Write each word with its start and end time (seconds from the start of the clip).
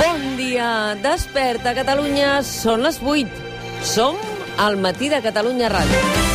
Bon 0.00 0.36
dia, 0.36 0.68
desperta 1.02 1.74
Catalunya, 1.76 2.42
són 2.42 2.82
les 2.82 2.98
8. 2.98 3.42
Som 3.94 4.18
al 4.58 4.78
matí 4.78 5.10
de 5.12 5.22
Catalunya 5.22 5.70
Ràdio. 5.70 6.33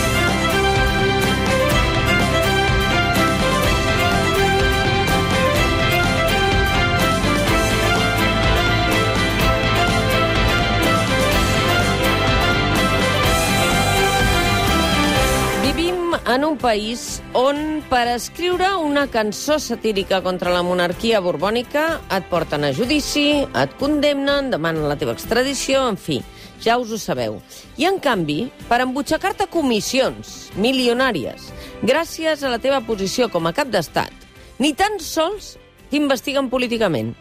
En 16.29 16.45
un 16.45 16.57
país 16.57 17.23
on 17.33 17.81
per 17.89 18.07
escriure 18.07 18.67
una 18.77 19.07
cançó 19.09 19.57
satírica 19.59 20.21
contra 20.21 20.51
la 20.53 20.61
monarquia 20.61 21.21
borbònica 21.25 21.85
et 22.13 22.25
porten 22.29 22.67
a 22.67 22.73
judici, 22.75 23.47
et 23.57 23.71
condemnen, 23.81 24.51
demanen 24.53 24.85
la 24.85 24.97
teva 24.99 25.15
extradició, 25.15 25.87
en 25.89 25.97
fi, 25.97 26.19
ja 26.61 26.77
us 26.77 26.91
ho 26.93 26.99
sabeu. 27.01 27.39
I, 27.77 27.87
en 27.89 27.97
canvi, 28.03 28.43
per 28.69 28.81
embutxacar-te 28.83 29.47
comissions 29.49 30.51
milionàries, 30.53 31.47
gràcies 31.81 32.43
a 32.43 32.51
la 32.53 32.59
teva 32.61 32.83
posició 32.85 33.29
com 33.33 33.49
a 33.49 33.53
cap 33.55 33.71
d'estat, 33.73 34.13
ni 34.61 34.75
tan 34.77 34.99
sols 35.01 35.55
t'investiguen 35.89 36.51
políticament. 36.51 37.15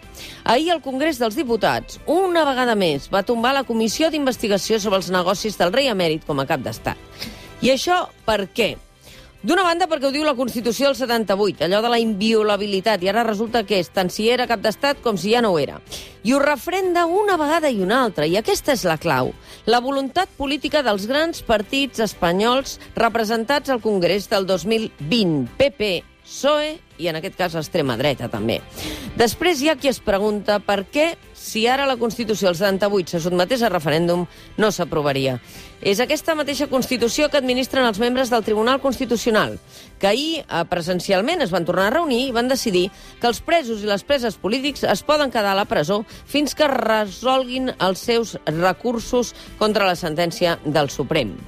Ahir 0.44 0.74
el 0.74 0.82
Congrés 0.84 1.16
dels 1.22 1.38
Diputats, 1.38 1.96
una 2.04 2.44
vegada 2.44 2.74
més, 2.76 3.08
va 3.08 3.24
tombar 3.24 3.54
la 3.56 3.64
comissió 3.64 4.10
d'investigació 4.12 4.76
sobre 4.82 5.00
els 5.00 5.08
negocis 5.08 5.56
del 5.56 5.72
rei 5.72 5.88
emèrit 5.88 6.28
com 6.28 6.44
a 6.44 6.46
cap 6.50 6.60
d'estat. 6.60 7.00
I 7.64 7.72
això 7.72 8.02
per 8.28 8.44
què? 8.52 8.74
D'una 9.38 9.62
banda, 9.62 9.86
perquè 9.86 10.08
ho 10.08 10.10
diu 10.10 10.24
la 10.26 10.34
Constitució 10.34 10.88
del 10.88 10.96
78, 10.98 11.62
allò 11.68 11.78
de 11.84 11.90
la 11.92 12.00
inviolabilitat, 12.02 13.04
i 13.06 13.10
ara 13.12 13.22
resulta 13.22 13.62
que 13.62 13.78
és 13.78 13.86
tant 13.94 14.10
si 14.10 14.26
era 14.26 14.48
cap 14.50 14.58
d'estat 14.64 14.98
com 15.04 15.14
si 15.14 15.30
ja 15.30 15.38
no 15.44 15.52
ho 15.54 15.60
era. 15.62 15.76
I 16.26 16.34
ho 16.34 16.40
refrenda 16.42 17.04
una 17.06 17.36
vegada 17.38 17.70
i 17.70 17.78
una 17.78 18.00
altra, 18.02 18.26
i 18.26 18.34
aquesta 18.34 18.74
és 18.74 18.82
la 18.82 18.98
clau. 18.98 19.30
La 19.70 19.78
voluntat 19.78 20.32
política 20.34 20.82
dels 20.82 21.06
grans 21.06 21.46
partits 21.46 22.02
espanyols 22.02 22.80
representats 22.98 23.70
al 23.70 23.78
Congrés 23.78 24.26
del 24.26 24.48
2020, 24.50 25.46
PP, 25.54 25.92
PSOE 26.28 26.76
i, 26.98 27.08
en 27.08 27.16
aquest 27.16 27.38
cas, 27.38 27.54
l'extrema 27.56 27.96
dreta, 27.96 28.28
també. 28.28 28.58
Després 29.16 29.62
hi 29.62 29.70
ha 29.72 29.78
qui 29.80 29.88
es 29.88 30.00
pregunta 30.04 30.58
per 30.60 30.82
què, 30.92 31.14
si 31.38 31.64
ara 31.70 31.86
la 31.88 31.96
Constitució 31.96 32.50
del 32.50 32.58
78 32.58 33.14
se 33.14 33.22
sotmetés 33.24 33.62
a 33.64 33.70
referèndum, 33.72 34.26
no 34.60 34.70
s'aprovaria. 34.74 35.38
És 35.80 36.02
aquesta 36.02 36.34
mateixa 36.36 36.68
Constitució 36.68 37.30
que 37.30 37.38
administren 37.40 37.86
els 37.86 38.00
membres 38.02 38.28
del 38.34 38.44
Tribunal 38.44 38.82
Constitucional, 38.82 39.56
que 39.98 40.10
ahir 40.10 40.42
eh, 40.42 40.62
presencialment 40.68 41.46
es 41.46 41.54
van 41.54 41.64
tornar 41.64 41.88
a 41.88 41.96
reunir 41.96 42.24
i 42.26 42.34
van 42.34 42.50
decidir 42.50 42.88
que 43.22 43.30
els 43.30 43.40
presos 43.40 43.82
i 43.82 43.88
les 43.88 44.04
preses 44.04 44.36
polítics 44.36 44.84
es 44.84 45.04
poden 45.06 45.32
quedar 45.32 45.54
a 45.54 45.60
la 45.62 45.68
presó 45.70 46.02
fins 46.26 46.58
que 46.58 46.68
resolguin 46.68 47.72
els 47.78 48.04
seus 48.04 48.36
recursos 48.58 49.34
contra 49.58 49.86
la 49.88 49.96
sentència 49.96 50.58
del 50.66 50.90
Suprem. 50.90 51.38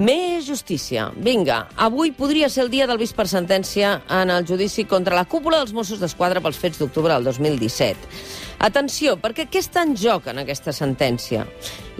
Més 0.00 0.46
justícia. 0.48 1.10
Vinga, 1.20 1.66
avui 1.76 2.08
podria 2.16 2.48
ser 2.48 2.62
el 2.62 2.70
dia 2.72 2.86
del 2.88 2.96
vist 2.96 3.12
per 3.12 3.26
sentència 3.28 3.98
en 4.08 4.30
el 4.32 4.46
judici 4.48 4.86
contra 4.88 5.12
la 5.12 5.26
cúpula 5.28 5.58
dels 5.60 5.74
Mossos 5.76 6.00
d'Esquadra 6.00 6.40
pels 6.40 6.56
fets 6.56 6.80
d'octubre 6.80 7.12
del 7.12 7.26
2017. 7.28 8.08
Atenció, 8.64 9.18
perquè 9.20 9.44
què 9.52 9.60
està 9.60 9.82
en 9.84 9.92
joc 10.00 10.30
en 10.32 10.40
aquesta 10.40 10.72
sentència? 10.72 11.44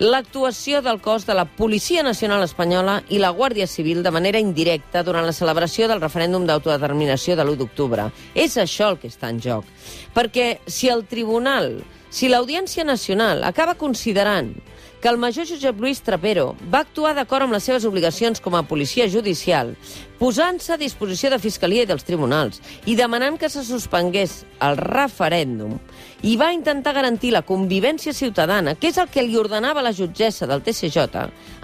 L'actuació 0.01 0.81
del 0.81 1.03
cos 1.05 1.29
de 1.29 1.37
la 1.37 1.45
Policia 1.45 2.01
Nacional 2.07 2.47
Espanyola 2.47 3.03
i 3.13 3.21
la 3.21 3.35
Guàrdia 3.37 3.69
Civil 3.69 4.01
de 4.01 4.15
manera 4.17 4.41
indirecta 4.41 5.05
durant 5.05 5.29
la 5.29 5.37
celebració 5.37 5.85
del 5.89 6.01
referèndum 6.01 6.49
d'autodeterminació 6.49 7.37
de 7.37 7.45
l'1 7.45 7.61
d'octubre. 7.61 8.09
És 8.33 8.57
això 8.57 8.95
el 8.95 9.01
que 9.05 9.13
està 9.13 9.29
en 9.29 9.45
joc. 9.45 9.69
Perquè 10.17 10.55
si 10.65 10.89
el 10.89 11.05
Tribunal, 11.05 11.83
si 12.09 12.33
l'Audiència 12.33 12.89
Nacional 12.89 13.45
acaba 13.45 13.77
considerant 13.77 14.55
que 15.01 15.09
el 15.09 15.19
major 15.19 15.47
Josep 15.49 15.81
Lluís 15.81 16.03
Trapero 16.05 16.55
va 16.73 16.83
actuar 16.85 17.15
d'acord 17.17 17.47
amb 17.47 17.57
les 17.57 17.65
seves 17.65 17.87
obligacions 17.89 18.41
com 18.45 18.55
a 18.55 18.63
policia 18.69 19.09
judicial, 19.09 19.73
posant-se 20.21 20.75
a 20.75 20.81
disposició 20.81 21.31
de 21.33 21.41
Fiscalia 21.41 21.87
i 21.87 21.89
dels 21.89 22.05
tribunals 22.05 22.61
i 22.85 22.97
demanant 22.99 23.39
que 23.41 23.49
se 23.49 23.65
suspengués 23.65 24.43
el 24.61 24.77
referèndum 24.77 25.79
i 26.23 26.37
va 26.37 26.53
intentar 26.53 26.93
garantir 26.93 27.33
la 27.33 27.47
convivència 27.49 28.13
ciutadana, 28.13 28.77
que 28.77 28.93
és 28.93 29.01
el 29.01 29.09
que 29.09 29.25
li 29.25 29.41
ordenava 29.41 29.83
la 29.83 29.97
jutgessa 29.97 30.47
del 30.47 30.61
TCJ, 30.61 31.09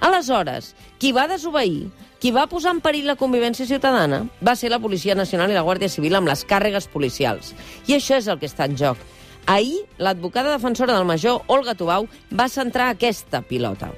aleshores, 0.00 0.72
qui 0.98 1.12
va 1.12 1.28
desobeir 1.28 1.90
qui 2.20 2.32
va 2.32 2.46
posar 2.48 2.72
en 2.72 2.80
perill 2.80 3.10
la 3.10 3.18
convivència 3.20 3.66
ciutadana 3.68 4.22
va 4.40 4.56
ser 4.56 4.70
la 4.72 4.80
Policia 4.80 5.14
Nacional 5.14 5.52
i 5.52 5.54
la 5.54 5.64
Guàrdia 5.66 5.90
Civil 5.92 6.16
amb 6.16 6.30
les 6.30 6.46
càrregues 6.48 6.88
policials. 6.88 7.52
I 7.86 7.98
això 7.98 8.16
és 8.16 8.28
el 8.32 8.40
que 8.40 8.48
està 8.48 8.64
en 8.64 8.76
joc. 8.80 9.02
Ahir, 9.46 9.84
l'advocada 10.02 10.50
defensora 10.50 10.94
del 10.96 11.06
major, 11.06 11.44
Olga 11.46 11.76
Tubau, 11.78 12.08
va 12.34 12.48
centrar 12.50 12.90
aquesta 12.90 13.42
pilota. 13.46 13.92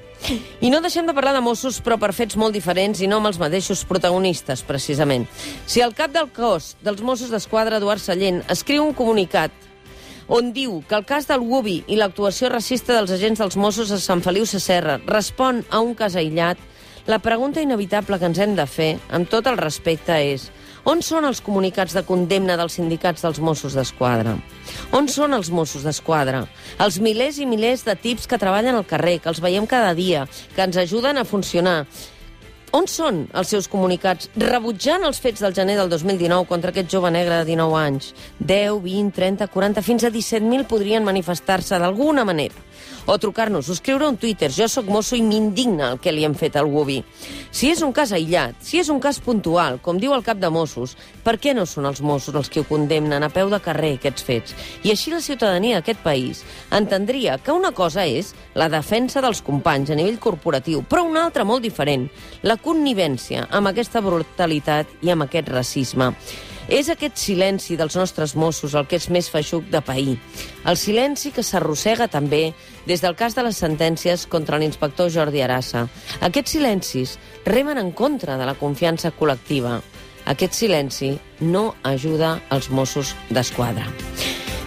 I 0.61 0.69
no 0.69 0.81
deixem 0.83 1.07
de 1.07 1.15
parlar 1.17 1.33
de 1.33 1.41
Mossos, 1.41 1.79
però 1.81 1.97
per 1.97 2.11
fets 2.13 2.37
molt 2.37 2.53
diferents 2.53 3.01
i 3.01 3.07
no 3.09 3.17
amb 3.17 3.31
els 3.31 3.39
mateixos 3.41 3.81
protagonistes, 3.89 4.61
precisament. 4.67 5.25
Si 5.65 5.81
el 5.81 5.95
cap 5.97 6.13
del 6.13 6.29
cos 6.35 6.75
dels 6.85 7.01
Mossos 7.01 7.33
d'Esquadra, 7.33 7.79
Eduard 7.81 8.03
Sallent, 8.03 8.43
escriu 8.51 8.85
un 8.85 8.93
comunicat 8.93 9.55
on 10.29 10.51
diu 10.53 10.83
que 10.85 10.93
el 10.93 11.07
cas 11.09 11.25
del 11.25 11.41
Gubi 11.41 11.79
i 11.89 11.97
l'actuació 11.97 12.51
racista 12.53 12.93
dels 12.93 13.09
agents 13.15 13.41
dels 13.41 13.57
Mossos 13.57 13.89
a 13.89 13.97
Sant 13.97 14.21
Feliu 14.21 14.45
Sacerra 14.45 14.99
respon 15.07 15.63
a 15.73 15.81
un 15.81 15.95
cas 15.97 16.13
aïllat, 16.15 16.61
la 17.09 17.17
pregunta 17.17 17.63
inevitable 17.65 18.19
que 18.21 18.29
ens 18.29 18.37
hem 18.37 18.53
de 18.53 18.67
fer, 18.69 18.91
amb 19.09 19.25
tot 19.31 19.49
el 19.49 19.57
respecte, 19.57 20.13
és 20.13 20.51
on 20.89 21.03
són 21.05 21.27
els 21.27 21.41
comunicats 21.45 21.93
de 21.93 22.01
condemna 22.07 22.55
dels 22.57 22.79
sindicats 22.79 23.21
dels 23.21 23.39
Mossos 23.43 23.75
d'Esquadra? 23.77 24.33
On 24.95 25.09
són 25.11 25.35
els 25.37 25.51
Mossos 25.53 25.85
d'Esquadra? 25.85 26.45
Els 26.81 26.97
milers 27.03 27.37
i 27.37 27.45
milers 27.49 27.83
de 27.85 27.93
tips 27.93 28.25
que 28.29 28.39
treballen 28.41 28.79
al 28.79 28.87
carrer, 28.89 29.19
que 29.21 29.29
els 29.29 29.41
veiem 29.43 29.67
cada 29.69 29.93
dia, 29.93 30.25
que 30.55 30.65
ens 30.65 30.79
ajuden 30.81 31.21
a 31.21 31.27
funcionar. 31.29 31.83
On 32.71 32.85
són 32.85 33.23
els 33.33 33.49
seus 33.49 33.65
comunicats 33.65 34.27
rebutjant 34.37 35.01
els 35.07 35.17
fets 35.23 35.41
del 35.41 35.55
gener 35.57 35.73
del 35.79 35.89
2019 35.89 36.45
contra 36.51 36.69
aquest 36.69 36.91
jove 36.93 37.09
negre 37.09 37.39
de 37.39 37.47
19 37.47 37.77
anys? 37.79 38.11
10, 38.37 38.77
20, 38.83 39.15
30, 39.15 39.47
40, 39.55 39.81
fins 39.87 40.05
a 40.05 40.11
17.000 40.13 40.67
podrien 40.69 41.07
manifestar-se 41.07 41.79
d'alguna 41.81 42.27
manera 42.29 42.69
o 43.09 43.17
trucar-nos 43.17 43.69
escriure 43.69 44.07
un 44.07 44.17
Twitter. 44.17 44.51
Jo 44.53 44.67
sóc 44.69 44.85
mosso 44.85 45.15
i 45.17 45.23
m'indigna 45.25 45.87
el 45.93 45.99
que 45.99 46.11
li 46.13 46.25
hem 46.27 46.35
fet 46.37 46.55
al 46.59 46.69
Gubi. 46.69 46.99
Si 47.49 47.71
és 47.71 47.81
un 47.81 47.89
cas 47.95 48.11
aïllat, 48.13 48.59
si 48.61 48.77
és 48.77 48.91
un 48.93 48.99
cas 49.01 49.17
puntual, 49.23 49.79
com 49.81 49.97
diu 49.97 50.13
el 50.13 50.21
cap 50.25 50.37
de 50.37 50.51
Mossos, 50.53 50.93
per 51.25 51.39
què 51.41 51.55
no 51.57 51.65
són 51.65 51.87
els 51.89 52.03
Mossos 52.05 52.37
els 52.37 52.51
que 52.53 52.61
ho 52.61 52.67
condemnen 52.69 53.25
a 53.25 53.31
peu 53.33 53.49
de 53.49 53.59
carrer 53.65 53.95
aquests 53.97 54.25
fets? 54.27 54.55
I 54.85 54.93
així 54.93 55.09
la 55.09 55.23
ciutadania 55.25 55.79
d'aquest 55.79 56.03
país 56.05 56.43
entendria 56.69 57.39
que 57.41 57.55
una 57.55 57.73
cosa 57.73 58.05
és 58.05 58.35
la 58.53 58.69
defensa 58.69 59.25
dels 59.25 59.41
companys 59.41 59.89
a 59.89 59.97
nivell 59.97 60.21
corporatiu, 60.21 60.83
però 60.85 61.07
una 61.07 61.25
altra 61.25 61.47
molt 61.47 61.65
diferent, 61.65 62.05
la 62.45 62.58
connivència 62.63 63.47
amb 63.49 63.71
aquesta 63.71 64.01
brutalitat 64.03 64.91
i 65.05 65.11
amb 65.13 65.25
aquest 65.25 65.49
racisme. 65.53 66.13
És 66.69 66.85
aquest 66.93 67.17
silenci 67.17 67.73
dels 67.79 67.95
nostres 67.97 68.35
Mossos 68.37 68.75
el 68.77 68.85
que 68.85 68.99
és 68.99 69.07
més 69.09 69.29
feixuc 69.33 69.65
de 69.73 69.81
pair. 69.81 70.19
El 70.69 70.77
silenci 70.77 71.31
que 71.33 71.41
s'arrossega 71.41 72.05
també 72.13 72.51
des 72.85 73.01
del 73.01 73.17
cas 73.17 73.33
de 73.33 73.45
les 73.47 73.57
sentències 73.57 74.27
contra 74.29 74.59
l'inspector 74.61 75.09
Jordi 75.09 75.41
Arassa. 75.41 75.87
Aquests 76.21 76.53
silencis 76.59 77.17
remen 77.45 77.81
en 77.81 77.89
contra 77.91 78.37
de 78.37 78.45
la 78.45 78.57
confiança 78.59 79.09
col·lectiva. 79.09 79.79
Aquest 80.29 80.53
silenci 80.53 81.15
no 81.41 81.73
ajuda 81.81 82.37
els 82.53 82.69
Mossos 82.69 83.15
d'Esquadra. 83.33 84.08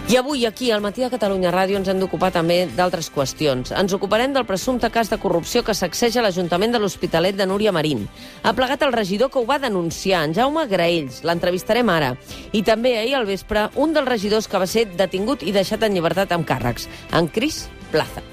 I 0.09 0.17
avui, 0.17 0.45
aquí, 0.45 0.69
al 0.69 0.81
Matí 0.83 1.01
de 1.01 1.09
Catalunya 1.09 1.49
Ràdio, 1.53 1.77
ens 1.79 1.87
hem 1.87 2.01
d'ocupar 2.01 2.27
també 2.35 2.65
d'altres 2.75 3.07
qüestions. 3.09 3.71
Ens 3.71 3.93
ocuparem 3.95 4.33
del 4.35 4.45
presumpte 4.45 4.89
cas 4.91 5.09
de 5.09 5.17
corrupció 5.17 5.63
que 5.63 5.73
sacseja 5.73 6.21
l'Ajuntament 6.21 6.75
de 6.75 6.81
l'Hospitalet 6.83 7.39
de 7.39 7.47
Núria 7.47 7.71
Marín. 7.71 8.03
Ha 8.43 8.53
plegat 8.53 8.83
el 8.83 8.91
regidor 8.91 9.31
que 9.31 9.39
ho 9.39 9.47
va 9.47 9.61
denunciar, 9.63 10.25
en 10.27 10.35
Jaume 10.35 10.67
Graells. 10.67 11.23
L'entrevistarem 11.23 11.89
ara. 11.89 12.11
I 12.51 12.65
també 12.67 12.97
ahir 12.99 13.15
al 13.15 13.29
vespre, 13.31 13.69
un 13.79 13.95
dels 13.95 14.11
regidors 14.11 14.51
que 14.51 14.59
va 14.59 14.67
ser 14.67 14.89
detingut 14.91 15.47
i 15.47 15.55
deixat 15.55 15.87
en 15.87 15.95
llibertat 15.95 16.35
amb 16.35 16.45
càrrecs, 16.45 16.91
en 17.15 17.31
Cris 17.31 17.63
Plaza. 17.95 18.32